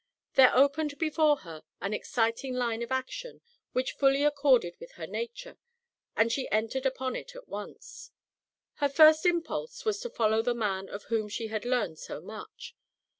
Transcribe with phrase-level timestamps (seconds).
[0.33, 3.41] There opened before her an exciting line of action
[3.73, 5.59] which fully accorded with her nature,
[6.15, 8.09] and she entered upon it at once.
[8.77, 12.75] Her first impulse was to follow the man of whom she had learned so much.